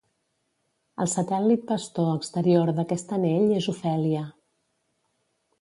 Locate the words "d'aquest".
2.79-3.15